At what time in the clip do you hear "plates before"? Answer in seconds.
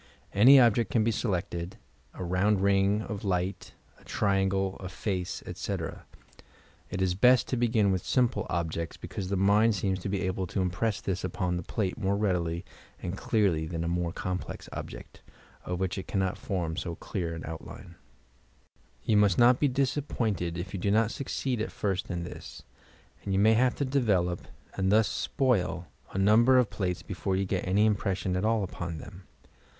26.71-27.35